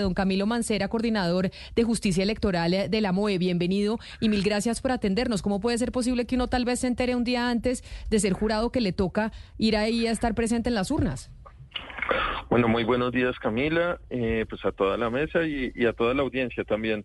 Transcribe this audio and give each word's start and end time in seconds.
Don 0.00 0.14
Camilo 0.14 0.46
Mancera, 0.46 0.88
coordinador 0.88 1.50
de 1.76 1.82
justicia 1.82 2.22
electoral 2.22 2.88
de 2.88 3.00
la 3.02 3.12
MOE, 3.12 3.36
bienvenido 3.36 3.98
y 4.20 4.30
mil 4.30 4.42
gracias 4.42 4.80
por 4.80 4.90
atendernos. 4.90 5.42
¿Cómo 5.42 5.60
puede 5.60 5.76
ser 5.76 5.92
posible 5.92 6.24
que 6.24 6.34
uno 6.34 6.48
tal 6.48 6.64
vez 6.64 6.80
se 6.80 6.86
entere 6.86 7.14
un 7.14 7.24
día 7.24 7.50
antes 7.50 7.84
de 8.08 8.18
ser 8.18 8.32
jurado 8.32 8.72
que 8.72 8.80
le 8.80 8.94
toca 8.94 9.32
ir 9.58 9.76
ahí 9.76 10.06
a 10.06 10.10
estar 10.10 10.34
presente 10.34 10.70
en 10.70 10.76
las 10.76 10.90
urnas? 10.90 11.30
Bueno, 12.48 12.68
muy 12.68 12.84
buenos 12.84 13.12
días 13.12 13.38
Camila, 13.38 14.00
eh, 14.08 14.46
pues 14.48 14.64
a 14.64 14.72
toda 14.72 14.96
la 14.96 15.10
mesa 15.10 15.44
y, 15.44 15.70
a 15.84 15.92
toda 15.92 16.14
la 16.14 16.22
audiencia 16.22 16.64
también. 16.64 17.04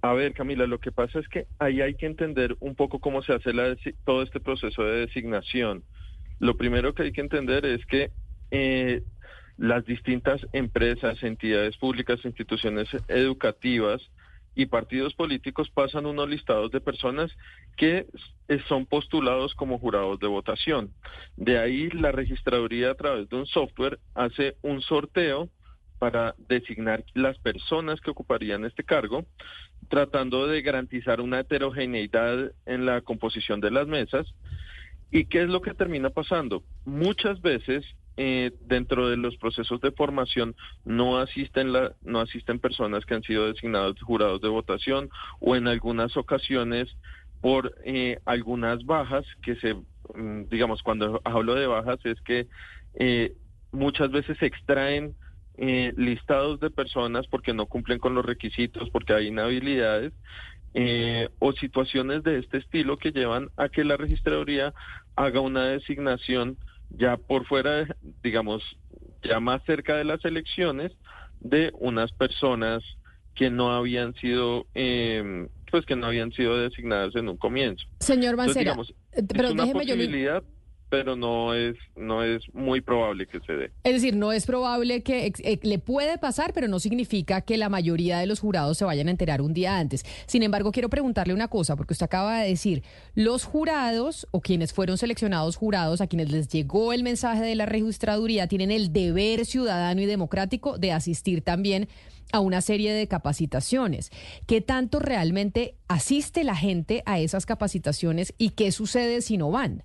A 0.00 0.12
ver, 0.12 0.32
Camila, 0.32 0.68
lo 0.68 0.78
que 0.78 0.92
pasa 0.92 1.18
es 1.18 1.26
que 1.26 1.48
ahí 1.58 1.80
hay 1.80 1.96
que 1.96 2.06
entender 2.06 2.56
un 2.60 2.76
poco 2.76 3.00
cómo 3.00 3.20
se 3.22 3.32
hace 3.32 3.50
todo 4.04 4.22
este 4.22 4.38
proceso 4.38 4.84
de 4.84 5.06
designación. 5.06 5.82
Lo 6.38 6.56
primero 6.56 6.94
que 6.94 7.02
hay 7.02 7.10
que 7.10 7.22
entender 7.22 7.66
es 7.66 7.84
que 7.84 8.12
eh, 8.52 9.02
las 9.58 9.84
distintas 9.84 10.46
empresas, 10.52 11.22
entidades 11.22 11.76
públicas, 11.76 12.24
instituciones 12.24 12.88
educativas 13.08 14.02
y 14.54 14.66
partidos 14.66 15.14
políticos 15.14 15.70
pasan 15.70 16.06
unos 16.06 16.28
listados 16.28 16.70
de 16.70 16.80
personas 16.80 17.30
que 17.76 18.06
son 18.68 18.86
postulados 18.86 19.54
como 19.54 19.78
jurados 19.78 20.18
de 20.18 20.26
votación. 20.26 20.90
De 21.36 21.58
ahí 21.58 21.90
la 21.90 22.10
registraduría 22.10 22.90
a 22.90 22.94
través 22.94 23.28
de 23.28 23.36
un 23.36 23.46
software 23.46 23.98
hace 24.14 24.56
un 24.62 24.80
sorteo 24.80 25.50
para 25.98 26.34
designar 26.48 27.04
las 27.14 27.38
personas 27.38 28.00
que 28.00 28.10
ocuparían 28.10 28.64
este 28.64 28.84
cargo, 28.84 29.24
tratando 29.88 30.46
de 30.46 30.62
garantizar 30.62 31.20
una 31.20 31.40
heterogeneidad 31.40 32.52
en 32.66 32.86
la 32.86 33.00
composición 33.00 33.60
de 33.60 33.70
las 33.70 33.86
mesas. 33.86 34.26
¿Y 35.10 35.26
qué 35.26 35.42
es 35.42 35.48
lo 35.48 35.62
que 35.62 35.74
termina 35.74 36.10
pasando? 36.10 36.62
Muchas 36.84 37.40
veces 37.40 37.84
eh, 38.18 38.50
dentro 38.62 39.10
de 39.10 39.18
los 39.18 39.36
procesos 39.36 39.78
de 39.82 39.92
formación 39.92 40.56
no 40.86 41.18
asisten 41.18 41.70
la, 41.70 41.92
no 42.02 42.20
asisten 42.20 42.58
personas 42.58 43.04
que 43.04 43.14
han 43.14 43.22
sido 43.22 43.46
designados 43.46 44.00
jurados 44.00 44.40
de 44.40 44.48
votación 44.48 45.10
o 45.38 45.54
en 45.54 45.68
algunas 45.68 46.16
ocasiones 46.16 46.88
por 47.42 47.74
eh, 47.84 48.18
algunas 48.24 48.82
bajas 48.86 49.26
que 49.42 49.56
se 49.56 49.74
mm, 49.74 50.48
digamos 50.50 50.82
cuando 50.82 51.20
hablo 51.24 51.56
de 51.56 51.66
bajas 51.66 51.98
es 52.04 52.18
que 52.22 52.46
eh, 52.94 53.34
muchas 53.70 54.10
veces 54.10 54.38
se 54.38 54.46
extraen 54.46 55.14
listados 55.58 56.60
de 56.60 56.68
personas 56.68 57.26
porque 57.28 57.54
no 57.54 57.64
cumplen 57.64 57.98
con 57.98 58.14
los 58.14 58.24
requisitos 58.24 58.90
porque 58.90 59.14
hay 59.14 59.28
inhabilidades 59.28 60.12
o 61.38 61.52
situaciones 61.52 62.22
de 62.24 62.40
este 62.40 62.58
estilo 62.58 62.98
que 62.98 63.10
llevan 63.10 63.48
a 63.56 63.70
que 63.70 63.82
la 63.82 63.96
registraduría 63.96 64.74
haga 65.16 65.40
una 65.40 65.64
designación 65.64 66.58
ya 66.90 67.16
por 67.16 67.46
fuera, 67.46 67.86
digamos, 68.22 68.62
ya 69.22 69.40
más 69.40 69.62
cerca 69.64 69.96
de 69.96 70.04
las 70.04 70.24
elecciones, 70.24 70.92
de 71.40 71.70
unas 71.78 72.12
personas 72.12 72.82
que 73.34 73.50
no 73.50 73.72
habían 73.72 74.14
sido, 74.14 74.66
eh, 74.74 75.48
pues 75.70 75.84
que 75.84 75.96
no 75.96 76.06
habían 76.06 76.32
sido 76.32 76.58
designadas 76.58 77.14
en 77.16 77.28
un 77.28 77.36
comienzo. 77.36 77.86
Señor 78.00 78.36
Mancera, 78.36 78.74
eh, 79.12 79.22
pero 79.28 79.48
es 79.48 79.54
una 79.54 79.66
posibilidad, 79.66 80.42
pero 80.88 81.16
no 81.16 81.54
es 81.54 81.76
no 81.96 82.22
es 82.22 82.42
muy 82.54 82.80
probable 82.80 83.26
que 83.26 83.40
se 83.40 83.52
dé. 83.52 83.72
Es 83.84 83.94
decir, 83.94 84.14
no 84.16 84.32
es 84.32 84.46
probable 84.46 85.02
que 85.02 85.26
eh, 85.26 85.58
le 85.62 85.78
puede 85.78 86.18
pasar, 86.18 86.52
pero 86.52 86.68
no 86.68 86.78
significa 86.78 87.40
que 87.40 87.56
la 87.56 87.68
mayoría 87.68 88.18
de 88.18 88.26
los 88.26 88.40
jurados 88.40 88.78
se 88.78 88.84
vayan 88.84 89.08
a 89.08 89.10
enterar 89.10 89.42
un 89.42 89.52
día 89.52 89.78
antes. 89.78 90.04
Sin 90.26 90.42
embargo, 90.42 90.72
quiero 90.72 90.88
preguntarle 90.88 91.34
una 91.34 91.48
cosa, 91.48 91.76
porque 91.76 91.94
usted 91.94 92.04
acaba 92.04 92.40
de 92.40 92.48
decir, 92.48 92.82
los 93.14 93.44
jurados 93.44 94.28
o 94.30 94.40
quienes 94.40 94.72
fueron 94.72 94.98
seleccionados 94.98 95.56
jurados, 95.56 96.00
a 96.00 96.06
quienes 96.06 96.30
les 96.30 96.48
llegó 96.48 96.92
el 96.92 97.02
mensaje 97.02 97.42
de 97.42 97.54
la 97.54 97.66
registraduría, 97.66 98.46
tienen 98.46 98.70
el 98.70 98.92
deber 98.92 99.44
ciudadano 99.44 100.00
y 100.00 100.06
democrático 100.06 100.78
de 100.78 100.92
asistir 100.92 101.42
también 101.42 101.88
a 102.32 102.40
una 102.40 102.60
serie 102.60 102.92
de 102.92 103.08
capacitaciones. 103.08 104.10
¿Qué 104.46 104.60
tanto 104.60 104.98
realmente 104.98 105.76
asiste 105.88 106.44
la 106.44 106.56
gente 106.56 107.02
a 107.06 107.18
esas 107.18 107.46
capacitaciones 107.46 108.34
y 108.38 108.50
qué 108.50 108.72
sucede 108.72 109.20
si 109.20 109.36
no 109.36 109.50
van? 109.50 109.84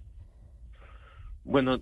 Bueno, 1.43 1.81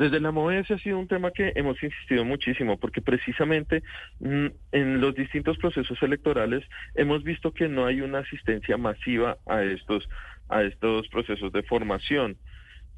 desde 0.00 0.18
la 0.18 0.30
MOE 0.30 0.58
ha 0.58 0.78
sido 0.78 0.98
un 0.98 1.08
tema 1.08 1.30
que 1.30 1.52
hemos 1.56 1.82
insistido 1.82 2.24
muchísimo 2.24 2.78
porque 2.78 3.02
precisamente 3.02 3.82
mm, 4.20 4.46
en 4.72 5.00
los 5.00 5.14
distintos 5.14 5.58
procesos 5.58 6.02
electorales 6.02 6.64
hemos 6.94 7.22
visto 7.22 7.52
que 7.52 7.68
no 7.68 7.84
hay 7.84 8.00
una 8.00 8.20
asistencia 8.20 8.78
masiva 8.78 9.36
a 9.46 9.62
estos 9.62 10.08
a 10.48 10.62
estos 10.62 11.06
procesos 11.08 11.52
de 11.52 11.62
formación 11.62 12.38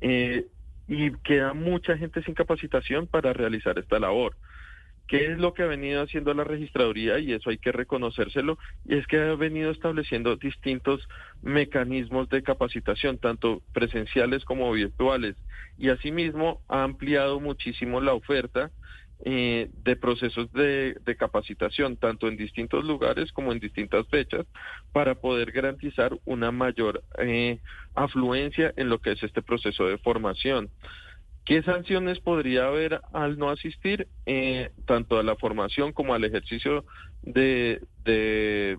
eh, 0.00 0.46
y 0.86 1.10
queda 1.24 1.54
mucha 1.54 1.96
gente 1.98 2.22
sin 2.22 2.34
capacitación 2.34 3.06
para 3.08 3.32
realizar 3.32 3.78
esta 3.78 3.98
labor. 3.98 4.36
¿Qué 5.12 5.30
es 5.30 5.38
lo 5.38 5.52
que 5.52 5.62
ha 5.62 5.66
venido 5.66 6.00
haciendo 6.00 6.32
la 6.32 6.42
registraduría? 6.42 7.18
Y 7.18 7.34
eso 7.34 7.50
hay 7.50 7.58
que 7.58 7.70
reconocérselo, 7.70 8.56
y 8.86 8.96
es 8.96 9.06
que 9.06 9.18
ha 9.18 9.34
venido 9.34 9.70
estableciendo 9.70 10.36
distintos 10.36 11.06
mecanismos 11.42 12.30
de 12.30 12.42
capacitación, 12.42 13.18
tanto 13.18 13.60
presenciales 13.74 14.42
como 14.46 14.72
virtuales, 14.72 15.36
y 15.76 15.90
asimismo 15.90 16.62
ha 16.66 16.82
ampliado 16.82 17.40
muchísimo 17.40 18.00
la 18.00 18.14
oferta 18.14 18.70
eh, 19.22 19.68
de 19.84 19.96
procesos 19.96 20.50
de, 20.54 20.96
capacitación, 21.18 21.98
tanto 21.98 22.26
en 22.26 22.38
distintos 22.38 22.82
lugares 22.82 23.32
como 23.32 23.52
en 23.52 23.60
distintas 23.60 24.08
fechas, 24.08 24.46
para 24.92 25.16
poder 25.16 25.52
garantizar 25.52 26.16
una 26.24 26.52
mayor 26.52 27.04
eh, 27.18 27.58
afluencia 27.94 28.72
en 28.78 28.88
lo 28.88 28.98
que 29.02 29.12
es 29.12 29.22
este 29.22 29.42
proceso 29.42 29.84
de 29.84 29.98
formación. 29.98 30.70
¿Qué 31.44 31.62
sanciones 31.62 32.20
podría 32.20 32.66
haber 32.66 33.00
al 33.12 33.36
no 33.36 33.50
asistir 33.50 34.06
eh, 34.26 34.70
tanto 34.86 35.18
a 35.18 35.22
la 35.22 35.36
formación 35.36 35.92
como 35.92 36.14
al 36.14 36.24
ejercicio 36.24 36.84
de, 37.22 37.80
de 38.04 38.78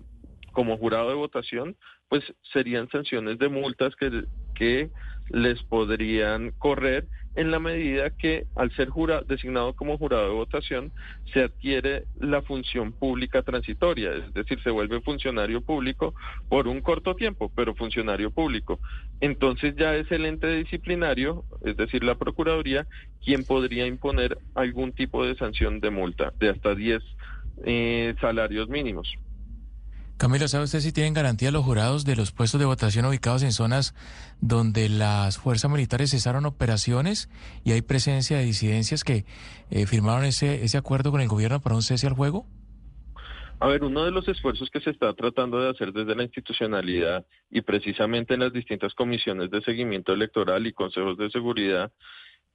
como 0.52 0.78
jurado 0.78 1.08
de 1.10 1.14
votación? 1.14 1.76
Pues 2.08 2.24
serían 2.52 2.88
sanciones 2.90 3.38
de 3.38 3.48
multas 3.48 3.94
que, 3.96 4.24
que 4.54 4.90
les 5.28 5.62
podrían 5.64 6.52
correr 6.52 7.06
en 7.36 7.50
la 7.50 7.58
medida 7.58 8.10
que 8.10 8.46
al 8.54 8.70
ser 8.72 8.88
designado 9.26 9.74
como 9.74 9.98
jurado 9.98 10.28
de 10.28 10.34
votación 10.34 10.92
se 11.32 11.42
adquiere 11.42 12.04
la 12.20 12.42
función 12.42 12.92
pública 12.92 13.42
transitoria, 13.42 14.12
es 14.12 14.32
decir, 14.34 14.60
se 14.62 14.70
vuelve 14.70 15.00
funcionario 15.00 15.60
público 15.60 16.14
por 16.48 16.68
un 16.68 16.80
corto 16.80 17.14
tiempo, 17.16 17.50
pero 17.54 17.74
funcionario 17.74 18.30
público. 18.30 18.80
Entonces 19.20 19.74
ya 19.76 19.94
es 19.94 20.10
el 20.12 20.26
ente 20.26 20.54
disciplinario, 20.56 21.44
es 21.64 21.76
decir, 21.76 22.04
la 22.04 22.14
Procuraduría, 22.14 22.86
quien 23.24 23.44
podría 23.44 23.86
imponer 23.86 24.38
algún 24.54 24.92
tipo 24.92 25.24
de 25.24 25.34
sanción 25.36 25.80
de 25.80 25.90
multa 25.90 26.32
de 26.38 26.50
hasta 26.50 26.74
10 26.74 27.02
eh, 27.64 28.14
salarios 28.20 28.68
mínimos. 28.68 29.12
Camilo, 30.16 30.46
¿sabe 30.46 30.64
usted 30.64 30.78
si 30.78 30.92
tienen 30.92 31.12
garantía 31.12 31.50
los 31.50 31.64
jurados 31.64 32.04
de 32.04 32.14
los 32.14 32.30
puestos 32.30 32.60
de 32.60 32.66
votación 32.66 33.04
ubicados 33.04 33.42
en 33.42 33.50
zonas 33.50 33.94
donde 34.40 34.88
las 34.88 35.38
fuerzas 35.38 35.70
militares 35.70 36.12
cesaron 36.12 36.46
operaciones 36.46 37.28
y 37.64 37.72
hay 37.72 37.82
presencia 37.82 38.38
de 38.38 38.44
disidencias 38.44 39.02
que 39.02 39.24
eh, 39.70 39.86
firmaron 39.86 40.24
ese, 40.24 40.62
ese 40.62 40.78
acuerdo 40.78 41.10
con 41.10 41.20
el 41.20 41.26
gobierno 41.26 41.60
para 41.60 41.74
un 41.74 41.82
cese 41.82 42.06
al 42.06 42.14
juego? 42.14 42.46
A 43.58 43.66
ver, 43.66 43.82
uno 43.82 44.04
de 44.04 44.12
los 44.12 44.28
esfuerzos 44.28 44.70
que 44.70 44.80
se 44.80 44.90
está 44.90 45.12
tratando 45.14 45.60
de 45.60 45.70
hacer 45.70 45.92
desde 45.92 46.14
la 46.14 46.22
institucionalidad 46.22 47.26
y 47.50 47.62
precisamente 47.62 48.34
en 48.34 48.40
las 48.40 48.52
distintas 48.52 48.94
comisiones 48.94 49.50
de 49.50 49.62
seguimiento 49.62 50.12
electoral 50.12 50.66
y 50.66 50.72
consejos 50.72 51.18
de 51.18 51.30
seguridad 51.30 51.90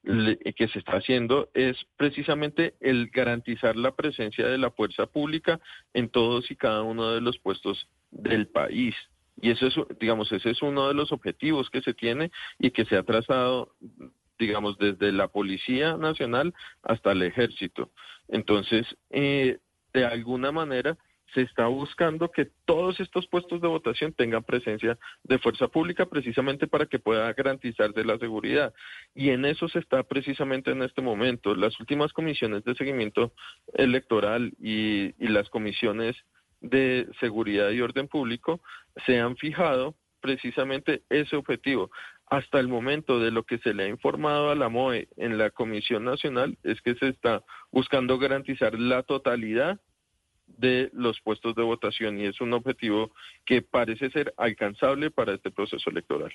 que 0.04 0.68
se 0.70 0.80
está 0.80 0.94
haciendo 0.94 1.50
es 1.54 1.78
precisamente 1.98 2.76
el 2.80 3.10
garantizar 3.10 3.76
la 3.76 3.96
presencia 3.96 4.48
de 4.48 4.58
la 4.58 4.72
fuerza 4.72 5.08
pública 5.08 5.60
en 5.94 6.10
todos 6.10 6.50
y 6.52 6.56
cada 6.56 6.84
uno 6.84 7.12
de 7.12 7.22
los 7.22 7.38
puestos 7.40 7.88
del 8.12 8.48
país. 8.48 8.96
Y 9.42 9.52
eso 9.52 9.68
es, 9.68 9.76
digamos, 10.00 10.32
ese 10.32 10.52
es 10.52 10.62
uno 10.62 10.88
de 10.88 10.94
los 10.94 11.12
objetivos 11.12 11.70
que 11.70 11.82
se 11.82 11.94
tiene 11.94 12.32
y 12.58 12.72
que 12.72 12.86
se 12.86 12.98
ha 12.98 13.04
trazado, 13.04 13.76
digamos, 14.38 14.78
desde 14.78 15.12
la 15.12 15.28
Policía 15.28 15.98
Nacional 15.98 16.54
hasta 16.84 17.12
el 17.12 17.22
Ejército. 17.22 17.92
Entonces, 18.28 18.86
eh, 19.10 19.60
de 19.94 20.06
alguna 20.06 20.52
manera, 20.52 20.98
se 21.34 21.42
está 21.42 21.68
buscando 21.68 22.32
que 22.32 22.48
todos 22.66 23.00
estos 23.00 23.28
puestos 23.28 23.62
de 23.62 23.68
votación 23.68 24.14
tengan 24.14 24.44
presencia 24.44 24.98
de 25.24 25.40
fuerza 25.40 25.68
pública 25.68 26.06
precisamente 26.06 26.68
para 26.68 26.86
que 26.86 27.00
pueda 27.00 27.32
garantizarse 27.34 28.04
la 28.04 28.18
seguridad. 28.18 28.74
Y 29.14 29.30
en 29.30 29.46
eso 29.46 29.68
se 29.70 29.80
está 29.80 30.04
precisamente 30.04 30.72
en 30.72 30.82
este 30.84 31.02
momento. 31.02 31.56
Las 31.56 31.80
últimas 31.80 32.14
comisiones 32.14 32.64
de 32.64 32.76
seguimiento 32.76 33.34
electoral 33.74 34.54
y, 34.60 35.14
y 35.24 35.28
las 35.28 35.50
comisiones 35.50 36.16
de 36.62 37.08
seguridad 37.20 37.70
y 37.72 37.82
orden 37.82 38.08
público 38.08 38.62
se 39.06 39.20
han 39.20 39.38
fijado 39.38 39.96
precisamente 40.20 41.04
ese 41.10 41.36
objetivo. 41.36 41.90
Hasta 42.28 42.60
el 42.60 42.68
momento 42.68 43.20
de 43.20 43.32
lo 43.32 43.44
que 43.44 43.58
se 43.60 43.74
le 43.74 43.86
ha 43.86 43.88
informado 43.88 44.52
a 44.52 44.56
la 44.56 44.70
MOE 44.70 45.08
en 45.18 45.38
la 45.38 45.50
Comisión 45.50 46.04
Nacional 46.04 46.58
es 46.64 46.80
que 46.82 46.96
se 46.96 47.08
está 47.08 47.44
buscando 47.72 48.20
garantizar 48.20 48.78
la 48.78 49.02
totalidad 49.04 49.80
de 50.60 50.90
los 50.94 51.22
puestos 51.22 51.56
de 51.56 51.64
votación 51.64 52.20
y 52.20 52.26
es 52.26 52.42
un 52.42 52.54
objetivo 52.54 53.12
que 53.46 53.62
parece 53.62 54.10
ser 54.12 54.34
alcanzable 54.38 55.10
para 55.10 55.34
este 55.34 55.52
proceso 55.52 55.90
electoral. 55.90 56.32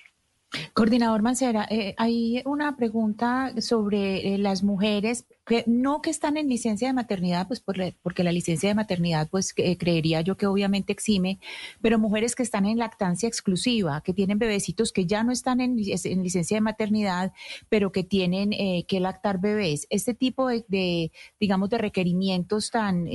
Coordinador 0.73 1.23
Mancera, 1.23 1.67
eh, 1.69 1.94
hay 1.99 2.41
una 2.44 2.76
pregunta 2.76 3.53
sobre 3.61 4.35
eh, 4.35 4.38
las 4.38 4.62
mujeres 4.62 5.26
que 5.44 5.65
no 5.67 6.00
que 6.00 6.11
están 6.11 6.37
en 6.37 6.49
licencia 6.49 6.88
de 6.88 6.94
maternidad, 6.94 7.49
pues 7.49 7.61
porque 7.61 8.25
la 8.25 8.32
licencia 8.32 8.69
de 8.69 8.75
maternidad, 8.75 9.29
pues 9.31 9.53
creería 9.53 10.21
yo 10.21 10.37
que 10.37 10.47
obviamente 10.47 10.93
exime, 10.93 11.38
pero 11.82 11.99
mujeres 11.99 12.35
que 12.35 12.44
están 12.44 12.67
en 12.67 12.79
lactancia 12.79 13.29
exclusiva, 13.29 14.00
que 14.00 14.15
tienen 14.15 14.38
bebecitos 14.38 14.93
que 14.93 15.06
ya 15.06 15.25
no 15.25 15.32
están 15.32 15.61
en, 15.61 15.77
licencia 15.77 16.56
de 16.56 16.61
maternidad, 16.61 17.32
pero 17.69 17.91
que 17.93 18.05
tienen 18.05 18.53
eh, 18.53 18.85
que 18.87 19.00
lactar 19.00 19.41
bebés. 19.41 19.87
Este 19.91 20.15
tipo 20.15 20.49
de, 20.49 21.11
digamos, 21.41 21.69
de 21.69 21.79
requerimientos 21.79 22.70
tan, 22.70 23.06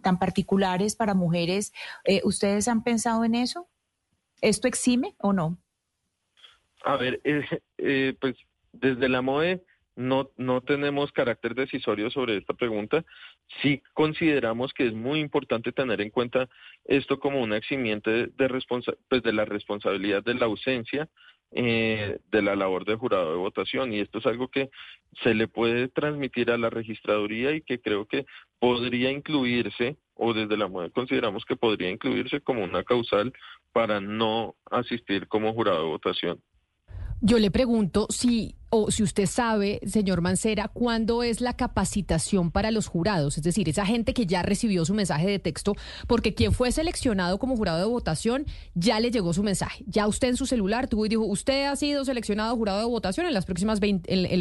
tan 0.00 0.18
particulares 0.18 0.96
para 0.96 1.14
mujeres, 1.14 1.72
¿ustedes 2.24 2.68
han 2.68 2.82
pensado 2.82 3.24
en 3.24 3.34
eso? 3.34 3.68
¿Esto 4.40 4.68
exime 4.68 5.14
o 5.18 5.32
no? 5.32 5.58
A 6.84 6.96
ver, 6.96 7.20
eh, 7.24 7.44
eh, 7.78 8.14
pues 8.20 8.36
desde 8.72 9.08
la 9.08 9.22
MOE 9.22 9.62
no, 9.96 10.30
no 10.36 10.62
tenemos 10.62 11.12
carácter 11.12 11.54
decisorio 11.54 12.10
sobre 12.10 12.38
esta 12.38 12.54
pregunta. 12.54 13.04
Sí 13.60 13.82
consideramos 13.92 14.72
que 14.72 14.86
es 14.86 14.94
muy 14.94 15.20
importante 15.20 15.72
tener 15.72 16.00
en 16.00 16.10
cuenta 16.10 16.48
esto 16.84 17.18
como 17.18 17.42
un 17.42 17.52
eximiente 17.52 18.28
de, 18.28 18.64
pues 19.08 19.22
de 19.22 19.32
la 19.32 19.44
responsabilidad 19.44 20.22
de 20.22 20.34
la 20.34 20.46
ausencia 20.46 21.08
eh, 21.52 22.18
de 22.30 22.42
la 22.42 22.54
labor 22.54 22.84
de 22.84 22.94
jurado 22.94 23.32
de 23.32 23.38
votación 23.38 23.92
y 23.92 24.00
esto 24.00 24.18
es 24.18 24.26
algo 24.26 24.48
que 24.48 24.70
se 25.22 25.34
le 25.34 25.48
puede 25.48 25.88
transmitir 25.88 26.50
a 26.50 26.58
la 26.58 26.70
registraduría 26.70 27.52
y 27.52 27.62
que 27.62 27.80
creo 27.80 28.06
que 28.06 28.24
podría 28.58 29.10
incluirse 29.10 29.96
o 30.14 30.32
desde 30.32 30.56
la 30.56 30.68
MOE 30.68 30.90
consideramos 30.90 31.44
que 31.44 31.56
podría 31.56 31.90
incluirse 31.90 32.40
como 32.40 32.62
una 32.62 32.84
causal 32.84 33.32
para 33.72 34.00
no 34.00 34.54
asistir 34.70 35.26
como 35.26 35.52
jurado 35.52 35.82
de 35.82 35.88
votación. 35.88 36.40
Yo 37.20 37.38
le 37.38 37.50
pregunto 37.50 38.06
si 38.10 38.54
o 38.70 38.90
si 38.90 39.02
usted 39.02 39.26
sabe, 39.26 39.80
señor 39.84 40.20
Mancera, 40.20 40.68
cuándo 40.68 41.24
es 41.24 41.40
la 41.40 41.54
capacitación 41.54 42.52
para 42.52 42.70
los 42.70 42.86
jurados, 42.86 43.36
es 43.36 43.42
decir, 43.42 43.68
esa 43.68 43.84
gente 43.84 44.14
que 44.14 44.26
ya 44.26 44.42
recibió 44.42 44.84
su 44.84 44.94
mensaje 44.94 45.26
de 45.26 45.40
texto, 45.40 45.74
porque 46.06 46.34
quien 46.34 46.52
fue 46.52 46.70
seleccionado 46.70 47.38
como 47.38 47.56
jurado 47.56 47.78
de 47.80 47.86
votación 47.86 48.46
ya 48.74 49.00
le 49.00 49.10
llegó 49.10 49.32
su 49.32 49.42
mensaje. 49.42 49.84
Ya 49.88 50.06
usted 50.06 50.28
en 50.28 50.36
su 50.36 50.46
celular 50.46 50.86
tuvo 50.86 51.06
y 51.06 51.08
dijo, 51.08 51.24
usted 51.24 51.66
ha 51.66 51.74
sido 51.74 52.04
seleccionado 52.04 52.56
jurado 52.56 52.78
de 52.78 52.84
votación 52.86 53.26
en 53.26 53.34
las 53.34 53.44
próximas 53.44 53.80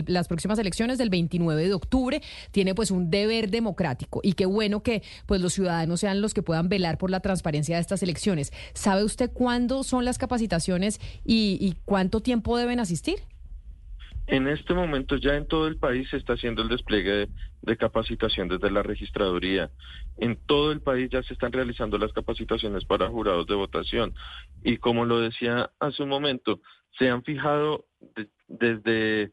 las 0.08 0.28
próximas 0.28 0.60
elecciones 0.60 0.98
del 1.00 1.10
29 1.10 1.68
de 1.68 1.74
octubre, 1.74 2.22
tiene 2.52 2.76
pues 2.76 2.92
un 2.92 3.10
deber 3.10 3.50
democrático 3.50 4.20
y 4.24 4.34
qué 4.34 4.46
bueno 4.46 4.84
que 4.84 5.02
pues 5.26 5.42
los 5.42 5.54
ciudadanos 5.54 6.02
sean 6.02 6.22
los 6.22 6.36
que 6.36 6.44
puedan 6.44 6.70
velar 6.70 7.00
por 7.00 7.10
la 7.10 7.20
transparencia 7.20 7.78
de 7.78 7.82
estas 7.82 8.04
elecciones. 8.04 8.54
¿Sabe 8.74 9.04
usted 9.04 9.32
cuándo 9.32 9.84
son 9.84 10.06
las 10.06 10.20
capacitaciones 10.20 11.00
y 11.26 11.76
cuánto 11.86 12.22
tiempo 12.22 12.58
deben 12.58 12.80
asistir? 12.80 13.20
En 14.32 14.48
este 14.48 14.76
momento 14.76 15.16
ya 15.16 15.34
en 15.36 15.48
todo 15.48 15.66
el 15.66 15.78
país 15.78 16.08
se 16.12 16.18
está 16.18 16.34
haciendo 16.34 16.62
el 16.62 16.70
despliegue 16.70 17.30
de, 17.64 17.78
capacitación 17.78 18.48
desde 18.48 18.70
la 18.70 18.84
registraduría. 18.84 19.72
En 20.18 20.38
todo 20.46 20.72
el 20.72 20.82
país 20.82 21.10
ya 21.10 21.24
se 21.24 21.34
están 21.34 21.52
realizando 21.52 21.98
las 21.98 22.14
capacitaciones 22.14 22.86
para 22.86 23.10
jurados 23.10 23.48
de 23.48 23.56
votación. 23.56 24.14
Y 24.64 24.78
como 24.78 25.06
lo 25.06 25.20
decía 25.20 25.72
hace 25.80 26.04
un 26.04 26.10
momento, 26.10 26.62
se 27.00 27.10
han 27.10 27.24
fijado 27.24 27.88
desde 28.48 29.32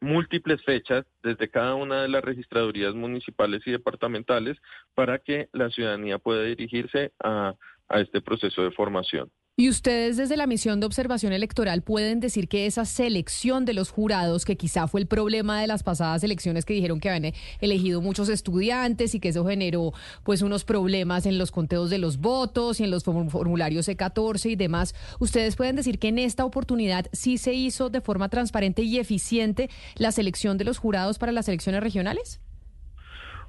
múltiples 0.00 0.64
fechas 0.64 1.06
desde 1.22 1.48
cada 1.48 1.76
una 1.76 2.02
de 2.02 2.08
las 2.08 2.24
registradurías 2.24 2.96
municipales 2.96 3.62
y 3.66 3.70
departamentales 3.70 4.58
para 4.96 5.20
que 5.20 5.48
la 5.52 5.70
ciudadanía 5.70 6.18
pueda 6.18 6.42
dirigirse 6.42 7.12
a 7.20 7.54
este 7.90 8.20
proceso 8.20 8.64
de 8.64 8.72
formación. 8.72 9.30
Y 9.60 9.68
ustedes 9.68 10.16
desde 10.16 10.36
la 10.36 10.46
misión 10.46 10.78
de 10.78 10.86
observación 10.86 11.32
electoral 11.32 11.82
pueden 11.82 12.20
decir 12.20 12.46
que 12.46 12.66
esa 12.66 12.84
selección 12.84 13.64
de 13.64 13.74
los 13.74 13.90
jurados, 13.90 14.44
que 14.44 14.56
quizá 14.56 14.86
fue 14.86 15.00
el 15.00 15.08
problema 15.08 15.60
de 15.60 15.66
las 15.66 15.82
pasadas 15.82 16.22
elecciones 16.22 16.64
que 16.64 16.74
dijeron 16.74 17.00
que 17.00 17.10
habían 17.10 17.34
elegido 17.60 18.00
muchos 18.00 18.28
estudiantes 18.28 19.16
y 19.16 19.18
que 19.18 19.30
eso 19.30 19.44
generó 19.44 19.94
pues 20.22 20.42
unos 20.42 20.64
problemas 20.64 21.26
en 21.26 21.38
los 21.38 21.50
conteos 21.50 21.90
de 21.90 21.98
los 21.98 22.18
votos 22.18 22.78
y 22.78 22.84
en 22.84 22.92
los 22.92 23.02
formularios 23.02 23.88
E14 23.88 24.48
y 24.48 24.54
demás, 24.54 24.94
ustedes 25.18 25.56
pueden 25.56 25.74
decir 25.74 25.98
que 25.98 26.06
en 26.06 26.20
esta 26.20 26.44
oportunidad 26.44 27.06
sí 27.12 27.36
se 27.36 27.52
hizo 27.52 27.90
de 27.90 28.00
forma 28.00 28.28
transparente 28.28 28.82
y 28.82 29.00
eficiente 29.00 29.70
la 29.96 30.12
selección 30.12 30.56
de 30.56 30.66
los 30.66 30.78
jurados 30.78 31.18
para 31.18 31.32
las 31.32 31.48
elecciones 31.48 31.82
regionales? 31.82 32.40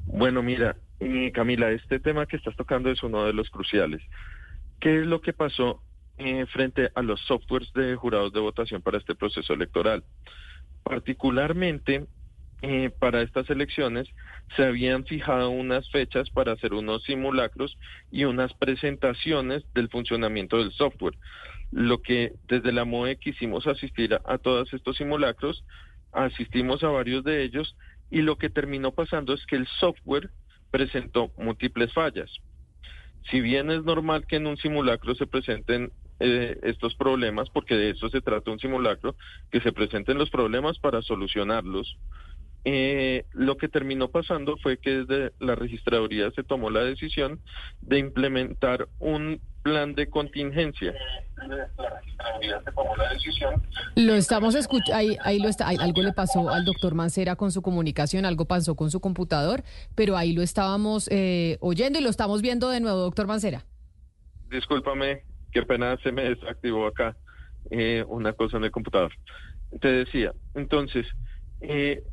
Bueno, 0.06 0.42
mira, 0.42 0.76
Camila, 1.36 1.70
este 1.70 2.00
tema 2.00 2.26
que 2.26 2.38
estás 2.38 2.56
tocando 2.56 2.90
es 2.90 3.04
uno 3.04 3.26
de 3.26 3.34
los 3.34 3.52
cruciales. 3.52 4.02
¿Qué 4.80 5.02
es 5.02 5.06
lo 5.06 5.22
que 5.22 5.34
pasó 5.34 5.84
eh, 6.20 6.46
frente 6.48 6.92
a 6.96 7.02
los 7.02 7.22
softwares 7.22 7.72
de 7.74 7.96
jurados 7.96 8.34
de 8.34 8.42
votación 8.42 8.82
para 8.82 8.98
este 8.98 9.16
proceso 9.16 9.54
electoral. 9.54 10.04
Particularmente 10.84 12.08
eh, 12.62 12.90
para 12.90 13.22
estas 13.22 13.50
elecciones 13.50 14.10
se 14.58 14.66
habían 14.66 15.06
fijado 15.06 15.50
unas 15.50 15.90
fechas 15.92 16.30
para 16.30 16.52
hacer 16.52 16.74
unos 16.74 17.04
simulacros 17.04 17.78
y 18.12 18.26
unas 18.26 18.54
presentaciones 18.56 19.64
del 19.74 19.88
funcionamiento 19.88 20.58
del 20.58 20.74
software. 20.74 21.18
Lo 21.72 22.02
que 22.02 22.34
desde 22.50 22.74
la 22.74 22.84
MOE 22.84 23.16
quisimos 23.16 23.66
asistir 23.66 24.14
a, 24.14 24.22
a 24.26 24.40
todos 24.40 24.74
estos 24.74 24.98
simulacros, 24.98 25.64
asistimos 26.12 26.84
a 26.84 26.90
varios 26.90 27.24
de 27.24 27.44
ellos 27.44 27.78
y 28.12 28.24
lo 28.24 28.38
que 28.38 28.50
terminó 28.50 28.92
pasando 28.92 29.34
es 29.34 29.46
que 29.46 29.56
el 29.56 29.68
software 29.80 30.32
presentó 30.70 31.32
múltiples 31.38 31.94
fallas. 31.94 32.30
Si 33.32 33.40
bien 33.40 33.72
es 33.72 33.86
normal 33.86 34.26
que 34.28 34.36
en 34.36 34.48
un 34.48 34.58
simulacro 34.58 35.16
se 35.16 35.28
presenten 35.28 35.94
eh, 36.20 36.60
estos 36.64 36.96
problemas, 36.96 37.50
porque 37.50 37.76
de 37.76 37.92
eso 37.92 38.10
se 38.10 38.22
trata 38.22 38.52
un 38.52 38.60
simulacro, 38.60 39.16
que 39.52 39.62
se 39.62 39.72
presenten 39.72 40.18
los 40.18 40.30
problemas 40.30 40.80
para 40.80 41.02
solucionarlos. 41.02 41.98
Eh, 42.66 43.26
lo 43.32 43.56
que 43.56 43.70
terminó 43.70 44.10
pasando 44.10 44.58
fue 44.58 44.78
que 44.78 45.04
desde 45.04 45.32
la 45.40 45.56
registraduría 45.56 46.30
se 46.32 46.44
tomó 46.44 46.70
la 46.70 46.84
decisión 46.84 47.40
de 47.82 48.00
implementar 48.00 48.90
un 49.00 49.40
plan 49.62 49.96
de 49.96 50.10
contingencia. 50.10 50.94
Lo 53.96 54.14
estamos 54.16 54.56
escuchando, 54.56 54.96
ahí, 54.96 55.18
ahí, 55.24 55.40
lo 55.40 55.48
está, 55.48 55.68
algo 55.68 56.02
le 56.02 56.12
pasó 56.12 56.50
al 56.50 56.66
doctor 56.66 56.96
Mancera 56.96 57.36
con 57.36 57.52
su 57.52 57.62
comunicación, 57.62 58.26
algo 58.26 58.46
pasó 58.46 58.76
con 58.76 58.92
su 58.92 59.00
computador, 59.00 59.64
pero 59.96 60.18
ahí 60.18 60.34
lo 60.34 60.42
estábamos 60.42 61.08
eh, 61.12 61.58
oyendo 61.62 62.00
y 62.00 62.02
lo 62.02 62.10
estamos 62.10 62.42
viendo 62.42 62.70
de 62.70 62.82
nuevo, 62.82 63.00
doctor 63.00 63.28
Mancera. 63.28 63.66
Discúlpame, 64.50 65.24
qué 65.52 65.64
pena 65.64 65.98
se 66.04 66.12
me 66.12 66.24
desactivó 66.24 66.88
acá 66.88 67.16
eh, 67.72 68.04
una 68.08 68.34
cosa 68.34 68.58
en 68.58 68.66
el 68.66 68.72
computador. 68.72 69.12
Te 69.82 69.92
decía, 69.92 70.34
entonces, 70.56 71.06
eh, 71.62 72.04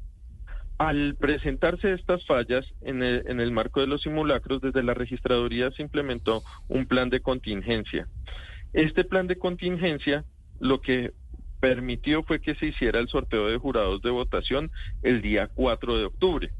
al 0.79 1.17
presentarse 1.17 1.93
estas 1.93 2.25
fallas 2.27 2.67
en 2.83 3.03
el, 3.03 3.25
en 3.27 3.41
el 3.41 3.53
marco 3.53 3.81
de 3.81 3.87
los 3.87 4.03
simulacros, 4.03 4.61
desde 4.61 4.83
la 4.83 4.95
registraduría 4.95 5.71
se 5.71 5.83
implementó 5.83 6.43
un 6.69 6.87
plan 6.87 7.09
de 7.09 7.21
contingencia. 7.21 8.07
Este 8.73 9.05
plan 9.05 9.27
de 9.27 9.39
contingencia 9.39 10.25
lo 10.61 10.81
que 10.81 11.13
permitió 11.61 12.23
fue 12.25 12.41
que 12.41 12.55
se 12.57 12.67
hiciera 12.67 13.01
el 13.01 13.09
sorteo 13.09 13.47
de 13.47 13.59
jurados 13.59 14.03
de 14.03 14.11
votación 14.11 14.71
el 15.03 15.23
día 15.23 15.49
4 15.55 15.99
de 15.99 16.05
octubre. 16.05 16.51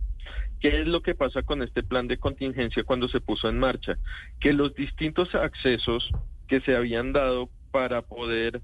¿Qué 0.61 0.81
es 0.81 0.87
lo 0.87 1.03
que 1.03 1.15
pasa 1.15 1.43
con 1.43 1.63
este 1.63 1.83
plan 1.83 2.09
de 2.09 2.17
contingencia 2.17 2.85
cuando 2.85 3.09
se 3.09 3.21
puso 3.21 3.49
en 3.49 3.59
marcha? 3.59 3.99
Que 4.41 4.55
los 4.55 4.75
distintos 4.75 5.35
accesos 5.35 6.11
que 6.47 6.61
se 6.61 6.77
habían 6.77 7.13
dado 7.13 7.51
para 7.71 8.03
poder 8.03 8.63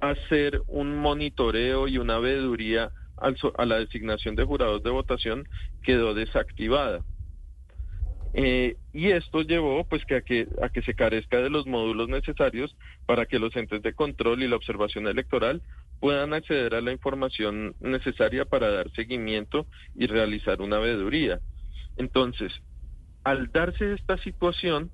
hacer 0.00 0.62
un 0.66 0.96
monitoreo 0.96 1.88
y 1.88 1.98
una 1.98 2.18
veeduría 2.18 2.90
a 3.16 3.64
la 3.64 3.78
designación 3.78 4.36
de 4.36 4.44
jurados 4.44 4.82
de 4.82 4.90
votación 4.90 5.48
quedó 5.82 6.14
desactivada. 6.14 7.02
Eh, 8.34 8.76
y 8.92 9.10
esto 9.10 9.42
llevó 9.42 9.84
pues 9.84 10.04
que 10.04 10.16
a, 10.16 10.20
que 10.20 10.46
a 10.62 10.68
que 10.68 10.82
se 10.82 10.94
carezca 10.94 11.40
de 11.40 11.48
los 11.48 11.66
módulos 11.66 12.08
necesarios 12.08 12.76
para 13.06 13.26
que 13.26 13.38
los 13.38 13.56
entes 13.56 13.82
de 13.82 13.94
control 13.94 14.42
y 14.42 14.48
la 14.48 14.56
observación 14.56 15.06
electoral 15.06 15.62
puedan 15.98 16.34
acceder 16.34 16.74
a 16.74 16.80
la 16.80 16.92
información 16.92 17.74
necesaria 17.80 18.44
para 18.44 18.70
dar 18.70 18.90
seguimiento 18.92 19.66
y 19.94 20.06
realizar 20.06 20.60
una 20.60 20.78
veeduría. 20.78 21.40
Entonces, 21.96 22.52
al 23.24 23.50
darse 23.50 23.94
esta 23.94 24.18
situación, 24.18 24.90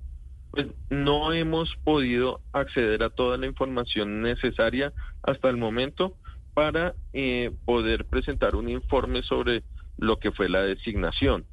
pues 0.55 0.67
no 0.89 1.33
hemos 1.33 1.75
podido 1.83 2.39
acceder 2.53 3.03
a 3.03 3.09
toda 3.09 3.37
la 3.37 3.45
información 3.45 4.21
necesaria 4.21 4.93
hasta 5.21 5.49
el 5.49 5.57
momento 5.57 6.15
para 6.53 6.95
eh, 7.11 7.51
poder 7.65 8.05
presentar 8.05 8.55
un 8.55 8.69
informe 8.69 9.21
sobre 9.23 9.63
lo 9.97 10.17
que 10.17 10.31
fue 10.31 10.47
la 10.47 10.61
designación. 10.61 11.45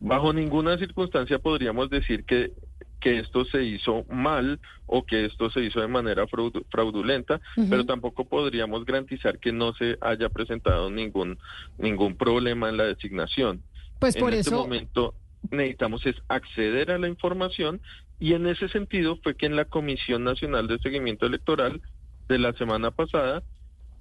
Bajo 0.00 0.32
ninguna 0.32 0.76
circunstancia 0.76 1.38
podríamos 1.38 1.88
decir 1.88 2.24
que, 2.24 2.52
que 3.00 3.18
esto 3.18 3.46
se 3.46 3.64
hizo 3.64 4.04
mal 4.10 4.60
o 4.86 5.04
que 5.04 5.24
esto 5.24 5.50
se 5.50 5.60
hizo 5.62 5.80
de 5.80 5.88
manera 5.88 6.26
fraudulenta, 6.26 7.40
pero 7.70 7.84
tampoco 7.86 8.26
podríamos 8.26 8.84
garantizar 8.84 9.38
que 9.38 9.52
no 9.52 9.72
se 9.72 9.96
haya 10.00 10.28
presentado 10.28 10.90
ningún, 10.90 11.38
ningún 11.78 12.16
problema 12.16 12.68
en 12.68 12.76
la 12.76 12.84
designación. 12.84 13.62
Pues 13.98 14.16
por 14.16 14.34
este 14.34 14.54
momento 14.54 15.14
necesitamos 15.50 16.04
es 16.06 16.16
acceder 16.28 16.90
a 16.90 16.98
la 16.98 17.08
información 17.08 17.80
y 18.18 18.34
en 18.34 18.46
ese 18.46 18.68
sentido 18.68 19.18
fue 19.22 19.36
que 19.36 19.46
en 19.46 19.56
la 19.56 19.64
Comisión 19.64 20.24
Nacional 20.24 20.66
de 20.66 20.78
Seguimiento 20.78 21.26
Electoral 21.26 21.80
de 22.28 22.38
la 22.38 22.52
semana 22.52 22.90
pasada, 22.90 23.42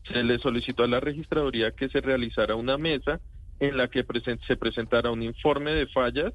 se 0.05 0.23
le 0.23 0.39
solicitó 0.39 0.83
a 0.83 0.87
la 0.87 0.99
registraduría 0.99 1.71
que 1.71 1.89
se 1.89 2.01
realizara 2.01 2.55
una 2.55 2.77
mesa 2.77 3.19
en 3.59 3.77
la 3.77 3.87
que 3.87 4.05
se 4.47 4.57
presentara 4.57 5.11
un 5.11 5.23
informe 5.23 5.71
de 5.71 5.87
fallas 5.87 6.33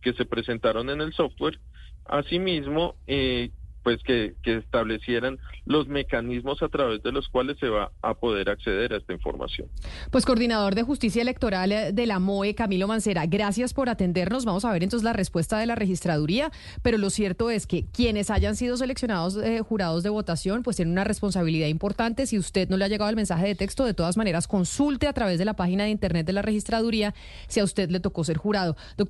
que 0.00 0.12
se 0.12 0.24
presentaron 0.24 0.90
en 0.90 1.00
el 1.00 1.12
software. 1.12 1.58
Asimismo, 2.04 2.96
eh, 3.06 3.50
pues 3.84 4.02
que, 4.02 4.34
establecieran 4.44 5.38
los 5.66 5.88
mecanismos 5.88 6.62
a 6.62 6.68
través 6.68 7.02
de 7.02 7.12
los 7.12 7.28
cuales 7.28 7.58
se 7.58 7.68
va 7.68 7.92
a 8.02 8.14
poder 8.14 8.48
acceder 8.48 8.94
a 8.94 8.96
esta 8.96 9.12
información. 9.12 9.68
Pues 10.10 10.24
coordinador 10.24 10.74
de 10.74 10.82
justicia 10.82 11.20
electoral 11.20 11.70
eh, 11.70 11.92
de 11.92 12.06
la 12.06 12.18
MOE, 12.18 12.54
Camilo 12.54 12.88
Mancera, 12.88 13.26
gracias 13.26 13.74
por 13.74 13.90
atendernos. 13.90 14.46
Vamos 14.46 14.64
a 14.64 14.72
ver 14.72 14.82
entonces 14.82 15.04
la 15.04 15.12
respuesta 15.12 15.58
de 15.58 15.66
la 15.66 15.74
registraduría, 15.74 16.50
pero 16.82 16.96
lo 16.96 17.10
cierto 17.10 17.50
es 17.50 17.66
que 17.66 17.84
quienes 17.92 18.30
hayan 18.30 18.56
sido 18.56 18.76
seleccionados 18.78 19.36
eh, 19.36 19.60
jurados 19.60 20.02
de 20.02 20.08
votación, 20.08 20.62
pues 20.62 20.76
tienen 20.76 20.92
una 20.92 21.04
responsabilidad 21.04 21.68
importante. 21.68 22.26
Si 22.26 22.38
usted 22.38 22.70
no 22.70 22.78
le 22.78 22.86
ha 22.86 22.88
llegado 22.88 23.10
el 23.10 23.16
mensaje 23.16 23.46
de 23.46 23.54
texto, 23.54 23.84
de 23.84 23.92
todas 23.92 24.16
maneras 24.16 24.48
consulte 24.48 25.06
a 25.08 25.12
través 25.12 25.38
de 25.38 25.44
la 25.44 25.54
página 25.54 25.84
de 25.84 25.90
internet 25.90 26.26
de 26.26 26.32
la 26.32 26.42
registraduría 26.42 27.14
si 27.48 27.60
a 27.60 27.64
usted 27.64 27.90
le 27.90 28.00
tocó 28.00 28.24
ser 28.24 28.38
jurado. 28.38 28.76
Doctor 28.96 29.06